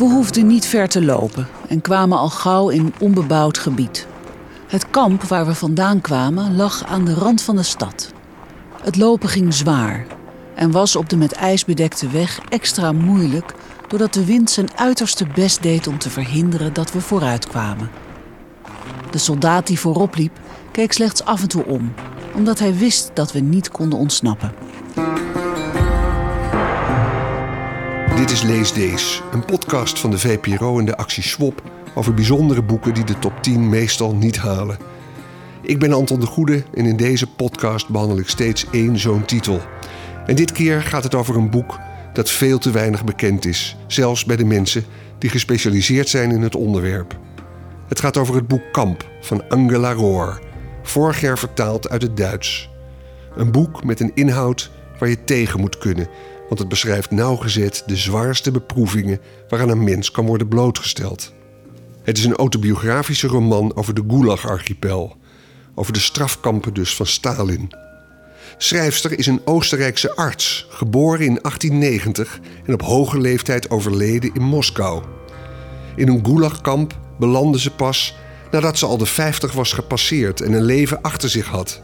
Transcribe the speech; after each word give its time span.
We 0.00 0.06
hoefden 0.06 0.46
niet 0.46 0.66
ver 0.66 0.88
te 0.88 1.04
lopen 1.04 1.48
en 1.68 1.80
kwamen 1.80 2.18
al 2.18 2.28
gauw 2.28 2.68
in 2.68 2.94
onbebouwd 2.98 3.58
gebied. 3.58 4.06
Het 4.66 4.90
kamp 4.90 5.22
waar 5.22 5.46
we 5.46 5.54
vandaan 5.54 6.00
kwamen 6.00 6.56
lag 6.56 6.84
aan 6.86 7.04
de 7.04 7.14
rand 7.14 7.42
van 7.42 7.56
de 7.56 7.62
stad. 7.62 8.12
Het 8.82 8.96
lopen 8.96 9.28
ging 9.28 9.54
zwaar 9.54 10.06
en 10.54 10.70
was 10.70 10.96
op 10.96 11.08
de 11.08 11.16
met 11.16 11.32
ijs 11.32 11.64
bedekte 11.64 12.08
weg 12.08 12.40
extra 12.48 12.92
moeilijk 12.92 13.54
doordat 13.88 14.14
de 14.14 14.24
wind 14.24 14.50
zijn 14.50 14.76
uiterste 14.76 15.26
best 15.34 15.62
deed 15.62 15.86
om 15.86 15.98
te 15.98 16.10
verhinderen 16.10 16.72
dat 16.72 16.92
we 16.92 17.00
vooruit 17.00 17.46
kwamen. 17.46 17.90
De 19.10 19.18
soldaat 19.18 19.66
die 19.66 19.80
voorop 19.80 20.14
liep 20.14 20.38
keek 20.72 20.92
slechts 20.92 21.24
af 21.24 21.42
en 21.42 21.48
toe 21.48 21.66
om, 21.66 21.92
omdat 22.34 22.58
hij 22.58 22.76
wist 22.76 23.10
dat 23.14 23.32
we 23.32 23.40
niet 23.40 23.70
konden 23.70 23.98
ontsnappen. 23.98 24.52
Dit 28.20 28.30
is 28.30 28.42
Lees 28.42 28.72
Dees, 28.72 29.22
een 29.32 29.44
podcast 29.44 29.98
van 29.98 30.10
de 30.10 30.18
VPRO 30.18 30.78
en 30.78 30.84
de 30.84 30.96
actie 30.96 31.22
Swap 31.22 31.62
over 31.94 32.14
bijzondere 32.14 32.62
boeken 32.62 32.94
die 32.94 33.04
de 33.04 33.18
top 33.18 33.42
10 33.42 33.68
meestal 33.68 34.14
niet 34.14 34.36
halen. 34.36 34.78
Ik 35.62 35.78
ben 35.78 35.92
Anton 35.92 36.20
de 36.20 36.26
Goede 36.26 36.64
en 36.74 36.86
in 36.86 36.96
deze 36.96 37.26
podcast 37.26 37.88
behandel 37.88 38.18
ik 38.18 38.28
steeds 38.28 38.66
één 38.70 38.98
zo'n 38.98 39.24
titel. 39.24 39.60
En 40.26 40.34
dit 40.34 40.52
keer 40.52 40.82
gaat 40.82 41.02
het 41.02 41.14
over 41.14 41.36
een 41.36 41.50
boek 41.50 41.78
dat 42.12 42.30
veel 42.30 42.58
te 42.58 42.70
weinig 42.70 43.04
bekend 43.04 43.44
is, 43.44 43.76
zelfs 43.86 44.24
bij 44.24 44.36
de 44.36 44.44
mensen 44.44 44.84
die 45.18 45.30
gespecialiseerd 45.30 46.08
zijn 46.08 46.30
in 46.30 46.42
het 46.42 46.54
onderwerp. 46.54 47.18
Het 47.88 48.00
gaat 48.00 48.16
over 48.16 48.34
het 48.34 48.48
boek 48.48 48.72
Kamp 48.72 49.08
van 49.20 49.48
Angela 49.48 49.92
Rohr, 49.92 50.40
vorig 50.82 51.20
jaar 51.20 51.38
vertaald 51.38 51.88
uit 51.88 52.02
het 52.02 52.16
Duits. 52.16 52.70
Een 53.36 53.52
boek 53.52 53.84
met 53.84 54.00
een 54.00 54.12
inhoud 54.14 54.70
waar 54.98 55.08
je 55.08 55.24
tegen 55.24 55.60
moet 55.60 55.78
kunnen, 55.78 56.08
want 56.50 56.62
het 56.62 56.68
beschrijft 56.68 57.10
nauwgezet 57.10 57.82
de 57.86 57.96
zwaarste 57.96 58.50
beproevingen 58.50 59.20
waaraan 59.48 59.68
een 59.68 59.84
mens 59.84 60.10
kan 60.10 60.26
worden 60.26 60.48
blootgesteld. 60.48 61.32
Het 62.02 62.18
is 62.18 62.24
een 62.24 62.36
autobiografische 62.36 63.26
roman 63.26 63.76
over 63.76 63.94
de 63.94 64.04
Gulag-archipel, 64.08 65.16
over 65.74 65.92
de 65.92 65.98
strafkampen 65.98 66.74
dus 66.74 66.96
van 66.96 67.06
Stalin. 67.06 67.72
Schrijfster 68.58 69.18
is 69.18 69.26
een 69.26 69.40
Oostenrijkse 69.44 70.16
arts, 70.16 70.66
geboren 70.70 71.26
in 71.26 71.38
1890 71.42 72.40
en 72.66 72.72
op 72.72 72.82
hoge 72.82 73.18
leeftijd 73.18 73.70
overleden 73.70 74.34
in 74.34 74.42
Moskou. 74.42 75.02
In 75.96 76.08
een 76.08 76.24
gulagkamp 76.24 76.98
belandde 77.18 77.60
ze 77.60 77.70
pas 77.70 78.16
nadat 78.50 78.78
ze 78.78 78.86
al 78.86 78.98
de 78.98 79.06
50 79.06 79.52
was 79.52 79.72
gepasseerd 79.72 80.40
en 80.40 80.52
een 80.52 80.64
leven 80.64 81.02
achter 81.02 81.28
zich 81.28 81.46
had. 81.46 81.80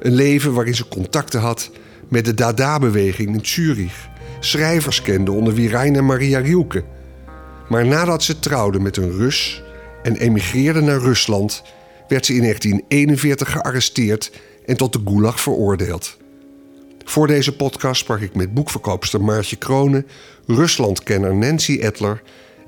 Een 0.00 0.14
leven 0.14 0.52
waarin 0.52 0.74
ze 0.74 0.88
contacten 0.88 1.40
had 1.40 1.70
met 2.08 2.24
de 2.24 2.34
Dada-beweging 2.34 3.34
in 3.34 3.46
Zurich, 3.46 4.08
schrijvers 4.40 5.02
kende 5.02 5.32
onder 5.32 5.54
wie 5.54 5.68
Rainer 5.68 6.04
Maria 6.04 6.38
Rilke. 6.38 6.84
Maar 7.68 7.86
nadat 7.86 8.22
ze 8.22 8.38
trouwde 8.38 8.80
met 8.80 8.96
een 8.96 9.12
Rus 9.12 9.62
en 10.02 10.16
emigreerde 10.16 10.80
naar 10.80 11.00
Rusland, 11.00 11.62
werd 12.08 12.26
ze 12.26 12.34
in 12.34 12.42
1941 12.42 13.50
gearresteerd 13.52 14.32
en 14.66 14.76
tot 14.76 14.92
de 14.92 15.00
Gulag 15.04 15.40
veroordeeld. 15.40 16.16
Voor 17.04 17.26
deze 17.26 17.56
podcast 17.56 18.00
sprak 18.00 18.20
ik 18.20 18.34
met 18.34 18.54
boekverkoopster 18.54 19.22
Maartje 19.22 19.56
Kronen, 19.56 20.06
Ruslandkenner 20.46 21.36
Nancy 21.36 21.78
Etler 21.80 22.22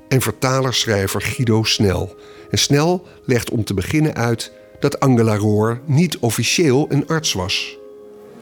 en 0.07 0.21
vertalerschrijver 0.21 1.21
Guido 1.21 1.63
Snel. 1.63 2.15
En 2.49 2.57
Snel 2.57 3.07
legt 3.25 3.49
om 3.49 3.63
te 3.63 3.73
beginnen 3.73 4.15
uit 4.15 4.51
dat 4.79 4.99
Angela 4.99 5.35
Rohr 5.35 5.81
niet 5.85 6.17
officieel 6.17 6.85
een 6.89 7.07
arts 7.07 7.33
was. 7.33 7.79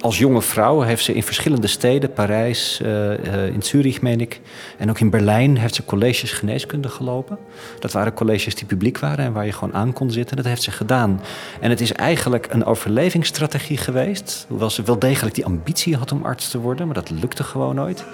Als 0.02 0.18
jonge 0.18 0.42
vrouw 0.42 0.82
heeft 0.82 1.04
ze 1.04 1.14
in 1.14 1.24
verschillende 1.24 1.68
steden, 1.68 2.14
Parijs, 2.14 2.80
uh, 2.84 2.90
uh, 2.90 3.48
in 3.48 3.64
Zurich 3.64 4.02
meen 4.02 4.22
ik, 4.22 4.42
en 4.78 4.90
ook 4.90 5.00
in 5.00 5.10
Berlijn, 5.10 5.58
heeft 5.58 5.76
ze 5.76 5.86
colleges 5.86 6.32
geneeskunde 6.32 6.90
gelopen. 6.90 7.38
Dat 7.80 7.92
waren 7.92 8.14
colleges 8.14 8.56
die 8.56 8.66
publiek 8.66 9.00
waren 9.00 9.26
en 9.26 9.34
waar 9.34 9.46
je 9.46 9.52
gewoon 9.52 9.74
aan 9.74 9.94
kon 9.94 10.12
zitten. 10.12 10.36
Dat 10.36 10.46
heeft 10.46 10.62
ze 10.62 10.72
gedaan. 10.72 11.22
En 11.60 11.70
het 11.70 11.82
is 11.82 11.92
eigenlijk 11.92 12.48
een 12.50 12.66
overlevingsstrategie 12.66 13.78
geweest, 13.78 14.46
hoewel 14.50 14.70
ze 14.70 14.84
wel 14.84 15.00
degelijk 15.00 15.36
die 15.36 15.46
ambitie 15.46 15.96
had 15.96 16.12
om 16.12 16.26
arts 16.26 16.50
te 16.50 16.60
worden, 16.60 16.86
maar 16.86 16.96
dat 16.96 17.10
lukte 17.10 17.44
gewoon 17.44 17.76
nooit. 17.76 18.06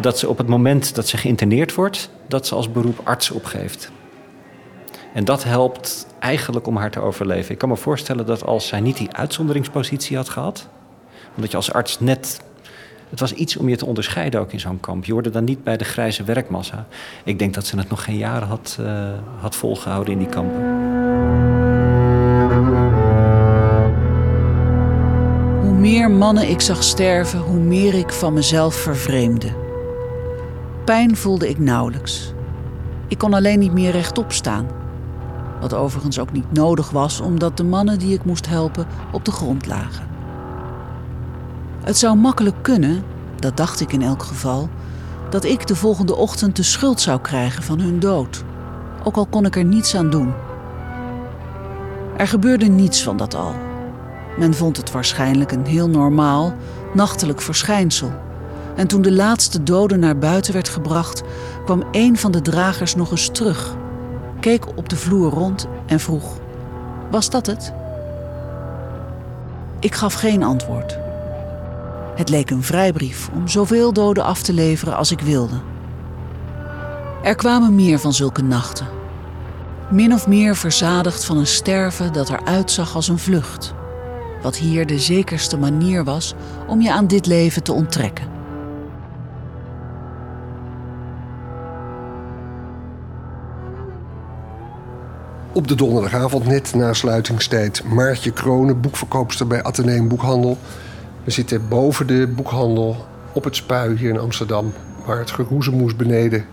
Dat 0.00 0.18
ze 0.18 0.28
op 0.28 0.38
het 0.38 0.46
moment 0.46 0.94
dat 0.94 1.08
ze 1.08 1.16
geïnterneerd 1.16 1.74
wordt, 1.74 2.10
dat 2.28 2.46
ze 2.46 2.54
als 2.54 2.72
beroep 2.72 3.00
arts 3.04 3.30
opgeeft. 3.30 3.90
En 5.14 5.24
dat 5.24 5.44
helpt 5.44 6.06
eigenlijk 6.18 6.66
om 6.66 6.76
haar 6.76 6.90
te 6.90 7.00
overleven. 7.00 7.52
Ik 7.52 7.58
kan 7.58 7.68
me 7.68 7.76
voorstellen 7.76 8.26
dat 8.26 8.44
als 8.46 8.66
zij 8.66 8.80
niet 8.80 8.96
die 8.96 9.12
uitzonderingspositie 9.12 10.16
had 10.16 10.28
gehad, 10.28 10.68
omdat 11.40 11.50
je 11.50 11.56
als 11.56 11.72
arts 11.72 12.00
net. 12.00 12.40
Het 13.10 13.20
was 13.20 13.32
iets 13.32 13.56
om 13.56 13.68
je 13.68 13.76
te 13.76 13.86
onderscheiden 13.86 14.40
ook 14.40 14.52
in 14.52 14.60
zo'n 14.60 14.80
kamp. 14.80 15.04
Je 15.04 15.12
hoorde 15.12 15.30
dan 15.30 15.44
niet 15.44 15.64
bij 15.64 15.76
de 15.76 15.84
grijze 15.84 16.24
werkmassa. 16.24 16.86
Ik 17.24 17.38
denk 17.38 17.54
dat 17.54 17.66
ze 17.66 17.76
het 17.76 17.88
nog 17.88 18.04
geen 18.04 18.16
jaren 18.16 18.48
had, 18.48 18.76
uh, 18.80 19.08
had 19.40 19.56
volgehouden 19.56 20.12
in 20.12 20.18
die 20.18 20.28
kampen. 20.28 20.60
Hoe 25.60 25.78
meer 25.78 26.10
mannen 26.10 26.48
ik 26.48 26.60
zag 26.60 26.82
sterven, 26.82 27.38
hoe 27.38 27.60
meer 27.60 27.94
ik 27.94 28.12
van 28.12 28.32
mezelf 28.32 28.74
vervreemde. 28.74 29.48
Pijn 30.84 31.16
voelde 31.16 31.48
ik 31.48 31.58
nauwelijks. 31.58 32.32
Ik 33.08 33.18
kon 33.18 33.34
alleen 33.34 33.58
niet 33.58 33.72
meer 33.72 33.90
rechtop 33.90 34.32
staan. 34.32 34.68
Wat 35.60 35.74
overigens 35.74 36.18
ook 36.18 36.32
niet 36.32 36.52
nodig 36.52 36.90
was, 36.90 37.20
omdat 37.20 37.56
de 37.56 37.64
mannen 37.64 37.98
die 37.98 38.14
ik 38.14 38.24
moest 38.24 38.48
helpen 38.48 38.86
op 39.12 39.24
de 39.24 39.30
grond 39.30 39.66
lagen. 39.66 40.09
Het 41.80 41.98
zou 41.98 42.16
makkelijk 42.16 42.62
kunnen, 42.62 43.02
dat 43.38 43.56
dacht 43.56 43.80
ik 43.80 43.92
in 43.92 44.02
elk 44.02 44.22
geval, 44.22 44.68
dat 45.30 45.44
ik 45.44 45.66
de 45.66 45.76
volgende 45.76 46.16
ochtend 46.16 46.56
de 46.56 46.62
schuld 46.62 47.00
zou 47.00 47.20
krijgen 47.20 47.62
van 47.62 47.80
hun 47.80 48.00
dood. 48.00 48.44
Ook 49.04 49.16
al 49.16 49.26
kon 49.26 49.46
ik 49.46 49.56
er 49.56 49.64
niets 49.64 49.94
aan 49.96 50.10
doen. 50.10 50.32
Er 52.16 52.28
gebeurde 52.28 52.66
niets 52.66 53.02
van 53.02 53.16
dat 53.16 53.34
al. 53.34 53.54
Men 54.38 54.54
vond 54.54 54.76
het 54.76 54.90
waarschijnlijk 54.90 55.52
een 55.52 55.66
heel 55.66 55.88
normaal, 55.88 56.54
nachtelijk 56.94 57.40
verschijnsel. 57.40 58.12
En 58.76 58.86
toen 58.86 59.02
de 59.02 59.12
laatste 59.12 59.62
dode 59.62 59.96
naar 59.96 60.18
buiten 60.18 60.52
werd 60.52 60.68
gebracht, 60.68 61.22
kwam 61.64 61.84
een 61.90 62.18
van 62.18 62.32
de 62.32 62.42
dragers 62.42 62.94
nog 62.94 63.10
eens 63.10 63.28
terug, 63.28 63.76
keek 64.40 64.76
op 64.76 64.88
de 64.88 64.96
vloer 64.96 65.30
rond 65.30 65.66
en 65.86 66.00
vroeg: 66.00 66.38
Was 67.10 67.30
dat 67.30 67.46
het? 67.46 67.72
Ik 69.78 69.94
gaf 69.94 70.14
geen 70.14 70.42
antwoord. 70.42 70.98
Het 72.20 72.28
leek 72.28 72.50
een 72.50 72.62
vrijbrief 72.62 73.30
om 73.34 73.48
zoveel 73.48 73.92
doden 73.92 74.24
af 74.24 74.42
te 74.42 74.52
leveren 74.52 74.96
als 74.96 75.10
ik 75.10 75.20
wilde. 75.20 75.60
Er 77.22 77.34
kwamen 77.34 77.74
meer 77.74 77.98
van 77.98 78.12
zulke 78.12 78.42
nachten. 78.42 78.86
Min 79.90 80.12
of 80.12 80.26
meer 80.26 80.56
verzadigd 80.56 81.24
van 81.24 81.36
een 81.36 81.46
sterven 81.46 82.12
dat 82.12 82.28
eruit 82.28 82.70
zag 82.70 82.94
als 82.94 83.08
een 83.08 83.18
vlucht. 83.18 83.74
Wat 84.42 84.56
hier 84.56 84.86
de 84.86 84.98
zekerste 84.98 85.58
manier 85.58 86.04
was 86.04 86.34
om 86.68 86.80
je 86.80 86.92
aan 86.92 87.06
dit 87.06 87.26
leven 87.26 87.62
te 87.62 87.72
onttrekken. 87.72 88.24
Op 95.52 95.68
de 95.68 95.74
donderdagavond, 95.74 96.46
net 96.46 96.74
na 96.74 96.92
sluitingstijd, 96.92 97.84
Maartje 97.84 98.30
Kronen, 98.30 98.80
boekverkoopster 98.80 99.46
bij 99.46 99.62
Atheneum 99.62 100.08
Boekhandel. 100.08 100.58
We 101.24 101.30
zitten 101.30 101.68
boven 101.68 102.06
de 102.06 102.26
boekhandel 102.26 103.06
op 103.32 103.44
het 103.44 103.56
spui 103.56 103.96
hier 103.96 104.08
in 104.08 104.18
Amsterdam, 104.18 104.72
waar 105.06 105.18
het 105.18 105.30
geroezemoes 105.30 105.96
beneden 105.96 106.46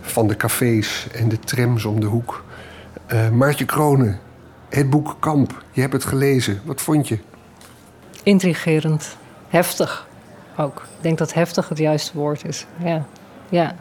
van 0.00 0.28
de 0.28 0.36
cafés 0.36 1.06
en 1.12 1.28
de 1.28 1.38
trams 1.38 1.84
om 1.84 2.00
de 2.00 2.06
hoek. 2.06 2.44
Uh, 3.12 3.28
Maartje 3.28 3.64
Kronen, 3.64 4.18
het 4.68 4.90
boek 4.90 5.16
Kamp, 5.20 5.62
je 5.70 5.80
hebt 5.80 5.92
het 5.92 6.04
gelezen. 6.04 6.60
Wat 6.64 6.80
vond 6.80 7.08
je? 7.08 7.18
Intrigerend, 8.22 9.16
heftig 9.48 10.06
ook. 10.56 10.76
Ik 10.96 11.02
denk 11.02 11.18
dat 11.18 11.34
heftig 11.34 11.68
het 11.68 11.78
juiste 11.78 12.12
woord 12.18 12.44
is. 12.46 12.66
Ja, 12.84 13.04
ja. 13.48 13.74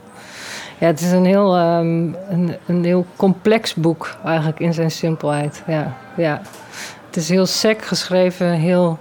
ja 0.78 0.88
het 0.88 1.00
is 1.00 1.12
een 1.12 1.26
heel, 1.26 1.58
um, 1.58 2.16
een, 2.30 2.56
een 2.66 2.84
heel 2.84 3.06
complex 3.16 3.74
boek 3.74 4.16
eigenlijk 4.26 4.60
in 4.60 4.74
zijn 4.74 4.92
simpelheid. 4.92 5.64
Ja, 5.68 5.98
ja. 6.18 6.42
Het 7.06 7.16
is 7.16 7.30
heel 7.30 7.46
sec 7.46 7.86
geschreven, 7.86 8.52
heel 8.52 9.00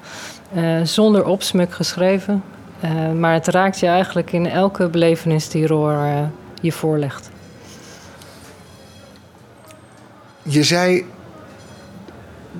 uh, 0.55 0.81
zonder 0.83 1.25
opsmuk 1.25 1.73
geschreven. 1.73 2.43
Uh, 2.85 3.13
maar 3.13 3.33
het 3.33 3.47
raakt 3.47 3.79
je 3.79 3.87
eigenlijk 3.87 4.33
in 4.33 4.47
elke 4.47 4.89
belevenis 4.89 5.49
die 5.49 5.67
Roor 5.67 5.93
uh, 5.93 6.21
je 6.61 6.73
voorlegt. 6.73 7.31
Je 10.43 10.63
zei 10.63 11.05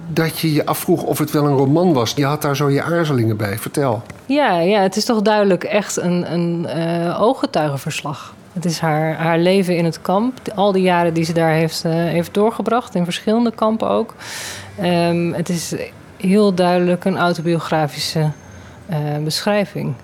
dat 0.09 0.39
je 0.39 0.53
je 0.53 0.67
afvroeg 0.67 1.03
of 1.03 1.19
het 1.19 1.31
wel 1.31 1.47
een 1.47 1.57
roman 1.57 1.93
was. 1.93 2.13
Je 2.17 2.25
had 2.25 2.43
daar 2.43 2.57
zo 2.57 2.71
je 2.71 2.83
aarzelingen 2.83 3.37
bij. 3.37 3.59
Vertel. 3.59 4.03
Ja, 4.27 4.59
ja 4.59 4.81
het 4.81 4.97
is 4.97 5.05
toch 5.05 5.23
duidelijk 5.23 5.65
echt 5.65 5.97
een, 5.97 6.33
een 6.33 6.67
ooggetuigenverslag. 7.15 8.35
Het 8.53 8.65
is 8.65 8.79
haar, 8.79 9.15
haar 9.15 9.39
leven 9.39 9.77
in 9.77 9.85
het 9.85 10.01
kamp. 10.01 10.39
Al 10.55 10.73
die 10.73 10.83
jaren 10.83 11.15
die 11.15 11.25
ze 11.25 11.33
daar 11.33 11.53
heeft, 11.53 11.83
heeft 11.83 12.35
doorgebracht. 12.35 12.95
In 12.95 13.05
verschillende 13.05 13.51
kampen 13.51 13.89
ook. 13.89 14.15
Um, 14.83 15.33
het 15.33 15.49
is 15.49 15.75
heel 16.17 16.55
duidelijk 16.55 17.05
een 17.05 17.17
autobiografische 17.19 18.31
uh, 18.91 18.97
beschrijving. 19.25 19.95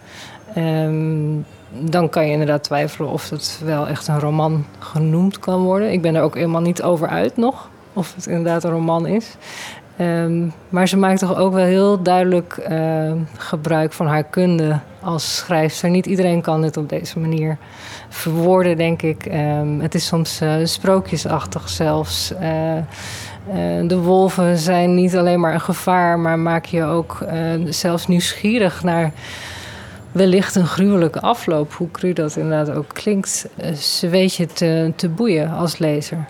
Um, 0.57 1.45
dan 1.81 2.09
kan 2.09 2.27
je 2.27 2.33
inderdaad 2.33 2.65
twijfelen 2.65 3.11
of 3.11 3.31
het 3.31 3.61
wel 3.65 3.89
echt 3.89 4.09
een 4.09 4.21
roman 4.21 4.67
genoemd 4.79 5.39
kan 5.39 5.63
worden. 5.63 5.93
Ik 5.93 6.03
ben 6.03 6.15
er 6.15 6.23
ook 6.23 6.35
helemaal 6.35 6.61
niet 6.61 6.83
over 6.83 7.09
uit 7.09 7.37
nog 7.37 7.71
of 7.93 8.15
het 8.15 8.27
inderdaad 8.27 8.65
een 8.65 8.71
roman 8.71 9.07
is. 9.07 9.37
Ehm, 9.97 10.49
maar 10.69 10.89
ze 10.89 10.97
maakt 10.97 11.19
toch 11.19 11.37
ook 11.37 11.53
wel 11.53 11.65
heel 11.65 12.03
duidelijk 12.03 12.67
uh, 12.71 13.13
gebruik 13.37 13.93
van 13.93 14.07
haar 14.07 14.25
kunde 14.25 14.79
als 15.01 15.37
schrijfster. 15.37 15.91
Niet 15.91 16.07
iedereen 16.07 16.41
kan 16.41 16.63
dit 16.63 16.77
op 16.77 16.89
deze 16.89 17.19
manier 17.19 17.57
verwoorden, 18.09 18.77
denk 18.77 19.03
ik. 19.03 19.27
Um, 19.27 19.81
het 19.81 19.95
is 19.95 20.07
soms 20.07 20.43
uh, 20.43 20.55
sprookjesachtig 20.65 21.69
zelfs. 21.69 22.33
De 23.87 23.99
wolven 23.99 24.59
zijn 24.59 24.95
niet 24.95 25.17
alleen 25.17 25.41
maar 25.41 25.55
een 25.55 25.61
gevaar, 25.61 26.19
maar 26.19 26.39
maak 26.39 26.65
je 26.65 26.85
ook 26.85 27.19
zelfs 27.65 28.07
nieuwsgierig 28.07 28.83
naar 28.83 29.13
wellicht 30.13 30.55
een 30.55 30.67
gruwelijke 30.67 31.21
afloop. 31.21 31.73
Hoe 31.73 31.91
cru 31.91 32.13
dat 32.13 32.37
inderdaad 32.37 32.77
ook 32.77 32.89
klinkt. 32.93 33.49
ze 33.79 34.09
weet 34.09 34.35
je 34.35 34.47
te, 34.97 35.09
boeien 35.09 35.51
als 35.51 35.79
lezer. 35.79 36.25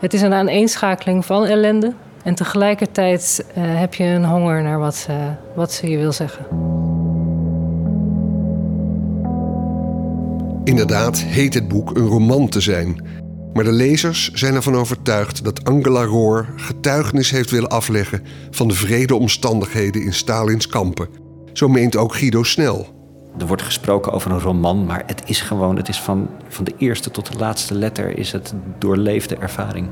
Het 0.00 0.14
is 0.14 0.22
een 0.22 0.32
aaneenschakeling 0.32 1.26
van 1.26 1.46
ellende. 1.46 1.92
En 2.22 2.34
tegelijkertijd 2.34 3.44
heb 3.54 3.94
je 3.94 4.04
een 4.04 4.24
honger 4.24 4.62
naar 4.62 4.78
wat, 4.78 5.06
uh, 5.10 5.16
wat 5.54 5.72
ze 5.72 5.90
je 5.90 5.98
wil 5.98 6.12
zeggen. 6.12 6.46
Inderdaad 10.64 11.18
heet 11.18 11.54
het 11.54 11.68
boek 11.68 11.96
een 11.96 12.06
roman 12.06 12.48
te 12.48 12.60
zijn. 12.60 13.06
Maar 13.52 13.64
de 13.64 13.72
lezers 13.72 14.30
zijn 14.32 14.54
ervan 14.54 14.76
overtuigd 14.76 15.44
dat 15.44 15.64
Angela 15.64 16.04
Roor 16.04 16.46
getuigenis 16.56 17.30
heeft 17.30 17.50
willen 17.50 17.68
afleggen 17.68 18.22
van 18.50 18.68
de 18.68 18.74
vrede 18.74 19.14
omstandigheden 19.14 20.02
in 20.02 20.14
Stalins 20.14 20.66
kampen. 20.66 21.08
Zo 21.52 21.68
meent 21.68 21.96
ook 21.96 22.14
Guido 22.14 22.42
Snel. 22.42 23.00
Er 23.38 23.46
wordt 23.46 23.62
gesproken 23.62 24.12
over 24.12 24.30
een 24.30 24.40
roman, 24.40 24.86
maar 24.86 25.02
het 25.06 25.22
is 25.26 25.40
gewoon, 25.40 25.76
het 25.76 25.88
is 25.88 26.00
van, 26.00 26.30
van 26.48 26.64
de 26.64 26.74
eerste 26.78 27.10
tot 27.10 27.32
de 27.32 27.38
laatste 27.38 27.74
letter 27.74 28.18
is 28.18 28.32
het 28.32 28.54
doorleefde 28.78 29.36
ervaring. 29.36 29.88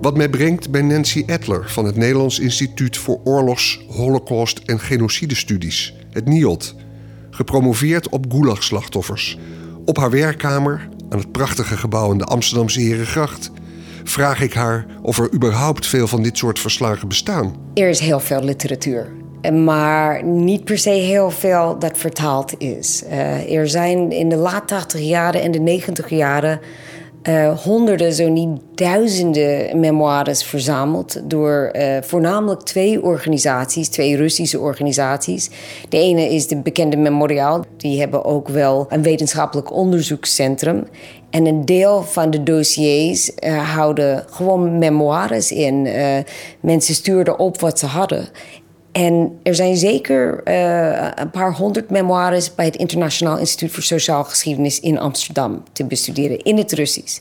Wat 0.00 0.16
mij 0.16 0.28
brengt 0.28 0.70
bij 0.70 0.82
Nancy 0.82 1.22
Edler 1.26 1.70
van 1.70 1.84
het 1.84 1.96
Nederlands 1.96 2.38
Instituut 2.38 2.96
voor 2.96 3.20
Oorlogs, 3.24 3.84
Holocaust 3.88 4.58
en 4.58 4.80
Genocidestudies, 4.80 5.94
het 6.10 6.24
NIOD. 6.24 6.74
Gepromoveerd 7.30 8.08
op 8.08 8.32
Gulag-slachtoffers. 8.32 9.38
Op 9.84 9.96
haar 9.96 10.10
werkkamer, 10.10 10.88
aan 11.10 11.18
het 11.18 11.32
prachtige 11.32 11.76
gebouw 11.76 12.12
in 12.12 12.18
de 12.18 12.24
Amsterdamse 12.24 12.80
Herengracht, 12.80 13.50
vraag 14.04 14.40
ik 14.40 14.54
haar 14.54 14.86
of 15.02 15.18
er 15.18 15.32
überhaupt 15.34 15.86
veel 15.86 16.06
van 16.06 16.22
dit 16.22 16.38
soort 16.38 16.58
verslagen 16.58 17.08
bestaan. 17.08 17.54
Er 17.74 17.88
is 17.88 18.00
heel 18.00 18.20
veel 18.20 18.42
literatuur. 18.42 19.12
Maar 19.64 20.24
niet 20.24 20.64
per 20.64 20.78
se 20.78 20.90
heel 20.90 21.30
veel 21.30 21.78
dat 21.78 21.98
vertaald 21.98 22.54
is. 22.58 23.02
Uh, 23.06 23.56
er 23.56 23.68
zijn 23.68 24.12
in 24.12 24.28
de 24.28 24.36
laat 24.36 24.68
80 24.68 25.00
jaren 25.00 25.42
en 25.42 25.50
de 25.50 25.60
90 25.60 26.08
jaren 26.08 26.60
uh, 27.28 27.58
honderden, 27.58 28.12
zo 28.12 28.28
niet 28.28 28.60
duizenden 28.74 29.80
memoires 29.80 30.44
verzameld 30.44 31.20
door 31.24 31.70
uh, 31.72 31.96
voornamelijk 32.00 32.60
twee 32.60 33.02
organisaties, 33.02 33.88
twee 33.88 34.16
Russische 34.16 34.58
organisaties. 34.58 35.50
De 35.88 35.98
ene 35.98 36.34
is 36.34 36.46
de 36.46 36.56
bekende 36.56 36.96
Memorial, 36.96 37.64
die 37.76 38.00
hebben 38.00 38.24
ook 38.24 38.48
wel 38.48 38.86
een 38.88 39.02
wetenschappelijk 39.02 39.72
onderzoekscentrum. 39.72 40.86
En 41.30 41.46
een 41.46 41.64
deel 41.64 42.02
van 42.02 42.30
de 42.30 42.42
dossiers 42.42 43.30
uh, 43.34 43.74
houden 43.74 44.24
gewoon 44.30 44.78
memoires 44.78 45.52
in. 45.52 45.88
mensen 46.60 46.94
stuurden 46.94 47.38
op 47.38 47.60
wat 47.60 47.78
ze 47.78 47.86
hadden. 47.86 48.28
En 48.92 49.38
er 49.42 49.54
zijn 49.54 49.76
zeker 49.76 50.42
eh, 50.42 51.08
een 51.14 51.30
paar 51.30 51.54
honderd 51.54 51.90
memoires 51.90 52.54
bij 52.54 52.64
het 52.64 52.76
Internationaal 52.76 53.38
Instituut 53.38 53.72
voor 53.72 53.82
Sociaal 53.82 54.24
Geschiedenis 54.24 54.80
in 54.80 54.98
Amsterdam 54.98 55.62
te 55.72 55.84
bestuderen 55.84 56.42
in 56.42 56.56
het 56.56 56.72
Russisch. 56.72 57.20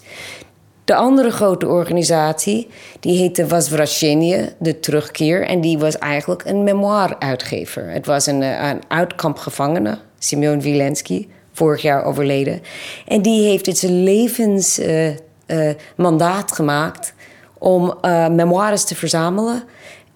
De 0.85 0.95
andere 0.95 1.31
grote 1.31 1.67
organisatie, 1.67 2.67
die 2.99 3.17
heette 3.17 3.47
Wasvrashenie, 3.47 4.49
de 4.59 4.79
terugkeer. 4.79 5.47
En 5.47 5.61
die 5.61 5.77
was 5.77 5.97
eigenlijk 5.97 6.45
een 6.45 6.63
memoiruitgever. 6.63 7.89
Het 7.89 8.05
was 8.05 8.25
een, 8.25 8.43
eh, 8.43 8.69
een 8.69 8.81
uitkampgevangene, 8.87 9.97
Simeon 10.19 10.61
Wielensky, 10.61 11.27
vorig 11.53 11.81
jaar 11.81 12.03
overleden. 12.03 12.61
En 13.07 13.21
die 13.21 13.47
heeft 13.47 13.65
het 13.65 13.77
zijn 13.77 14.03
levensmandaat 14.03 16.49
eh, 16.49 16.55
gemaakt 16.55 17.13
om 17.57 17.97
memoires 18.29 18.83
te 18.83 18.95
verzamelen 18.95 19.63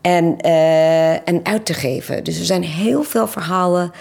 en, 0.03 0.37
uh, 0.45 1.11
en 1.11 1.39
uit 1.43 1.65
te 1.65 1.73
geven. 1.73 2.23
Dus 2.23 2.39
er 2.39 2.45
zijn 2.45 2.63
heel 2.63 3.03
veel 3.03 3.27
verhalen 3.27 3.91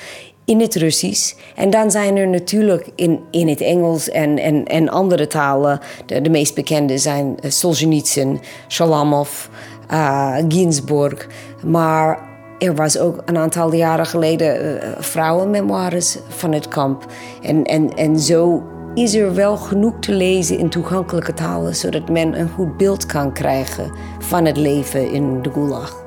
in 0.45 0.61
het 0.61 0.75
Russisch. 0.75 1.35
En 1.55 1.71
dan 1.71 1.91
zijn 1.91 2.17
er 2.17 2.29
natuurlijk 2.29 2.89
in, 2.95 3.21
in 3.31 3.49
het 3.49 3.61
Engels 3.61 4.09
en, 4.09 4.39
en, 4.39 4.65
en 4.65 4.89
andere 4.89 5.27
talen. 5.27 5.81
De, 6.07 6.21
de 6.21 6.31
meest 6.31 6.55
bekende 6.55 6.99
zijn 6.99 7.27
uh, 7.27 7.51
Solzhenitsyn, 7.51 8.41
Shalamov, 8.69 9.47
uh. 9.93 10.39
Maar 11.63 12.19
er 12.59 12.75
was 12.75 12.99
ook 12.99 13.23
een 13.25 13.37
aantal 13.37 13.75
jaren 13.75 14.07
geleden 14.07 14.81
vrouwenmemoires 14.99 16.19
van 16.29 16.53
het 16.53 16.69
kamp. 16.69 17.07
En, 17.43 17.65
en, 17.65 17.97
en 17.97 18.19
zo 18.19 18.63
is 18.95 19.15
er 19.15 19.35
wel 19.35 19.57
genoeg 19.57 19.99
te 20.01 20.13
lezen 20.13 20.59
in 20.59 20.69
toegankelijke 20.69 21.35
talen, 21.35 21.77
zodat 21.77 22.09
men 22.09 22.41
een 22.41 22.49
goed 22.49 22.77
beeld 22.77 23.07
kan 23.07 23.33
krijgen 23.33 23.93
van 24.19 24.45
het 24.45 24.57
leven 24.57 25.13
in 25.13 25.43
de 25.43 25.51
Gulag. 25.53 26.05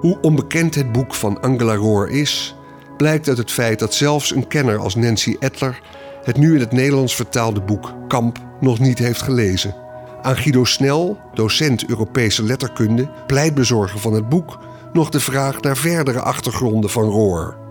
Hoe 0.00 0.18
onbekend 0.20 0.74
het 0.74 0.92
boek 0.92 1.14
van 1.14 1.40
Angela 1.40 1.74
Roor 1.74 2.10
is, 2.10 2.56
blijkt 2.96 3.28
uit 3.28 3.38
het 3.38 3.50
feit 3.50 3.78
dat 3.78 3.94
zelfs 3.94 4.34
een 4.34 4.46
kenner 4.46 4.78
als 4.78 4.94
Nancy 4.94 5.36
Edler 5.38 5.80
het 6.24 6.36
nu 6.36 6.54
in 6.54 6.60
het 6.60 6.72
Nederlands 6.72 7.14
vertaalde 7.14 7.60
boek 7.60 7.94
Kamp 8.08 8.38
nog 8.60 8.78
niet 8.78 8.98
heeft 8.98 9.22
gelezen. 9.22 9.74
Aan 10.22 10.36
Guido 10.36 10.64
Snel, 10.64 11.18
docent 11.34 11.88
Europese 11.88 12.42
letterkunde, 12.42 13.10
pleitbezorger 13.26 13.98
van 13.98 14.12
het 14.12 14.28
boek, 14.28 14.58
nog 14.92 15.08
de 15.08 15.20
vraag 15.20 15.60
naar 15.60 15.76
verdere 15.76 16.20
achtergronden 16.20 16.90
van 16.90 17.04
Roor. 17.04 17.61